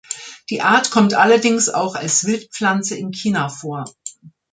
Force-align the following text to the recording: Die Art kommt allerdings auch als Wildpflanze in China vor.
Die 0.49 0.61
Art 0.63 0.89
kommt 0.89 1.13
allerdings 1.13 1.69
auch 1.69 1.93
als 1.93 2.23
Wildpflanze 2.25 2.95
in 2.97 3.11
China 3.11 3.49
vor. 3.49 3.85